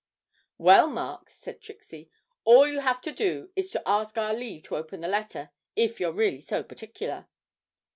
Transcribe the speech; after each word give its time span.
'Well, 0.57 0.87
Mark,' 0.89 1.29
said 1.29 1.61
Trixie, 1.61 2.09
'all 2.43 2.67
you 2.67 2.79
have 2.79 3.01
to 3.01 3.11
do 3.11 3.51
is 3.55 3.69
to 3.69 3.83
ask 3.87 4.17
our 4.17 4.33
leave 4.33 4.63
to 4.63 4.75
open 4.77 5.01
the 5.01 5.07
letter, 5.07 5.51
if 5.75 5.99
you're 5.99 6.11
really 6.11 6.41
so 6.41 6.63
particular.' 6.63 7.27